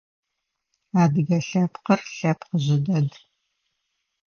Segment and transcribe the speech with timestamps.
[1.01, 3.09] Адыгэ лъэпкъыр лъэпкъ жъы дэд.